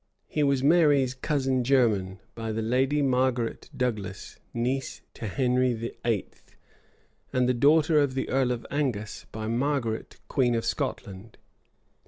He 0.25 0.41
was 0.41 0.63
Mary's 0.63 1.13
cousin 1.13 1.63
german, 1.63 2.21
by 2.33 2.51
the 2.53 2.63
lady 2.63 3.03
Margaret 3.03 3.69
Douglas, 3.77 4.39
niece 4.51 5.01
to 5.13 5.27
Henry 5.27 5.75
VIII., 5.75 6.29
and 7.31 7.59
daughter 7.59 7.99
of 7.99 8.15
the 8.15 8.27
earl 8.29 8.51
of 8.51 8.65
Angus, 8.71 9.27
by 9.31 9.45
Margaret, 9.47 10.17
queen 10.27 10.55
of 10.55 10.65
Scotland. 10.65 11.37